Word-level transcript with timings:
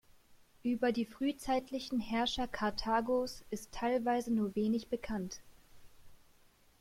Über 0.63 0.91
die 0.91 1.05
frühzeitlichen 1.05 1.99
Herrscher 1.99 2.47
Karthagos 2.47 3.43
ist 3.51 3.71
teilweise 3.71 4.33
nur 4.33 4.55
wenig 4.55 4.87
bekannt. 4.89 5.41